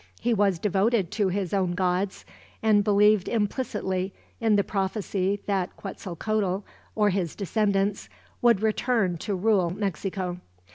He 0.19 0.33
was 0.33 0.57
devoted 0.57 1.11
to 1.11 1.27
his 1.27 1.53
own 1.53 1.73
gods, 1.73 2.25
and 2.63 2.83
believed 2.83 3.27
implicitly 3.29 4.15
in 4.39 4.55
the 4.55 4.63
prophecy 4.63 5.43
that 5.45 5.75
Quetzalcoatl, 5.77 6.65
or 6.95 7.09
his 7.11 7.35
descendants, 7.35 8.09
would 8.41 8.63
return 8.63 9.17
to 9.19 9.35
rule 9.35 9.69
Mexico. 9.69 10.39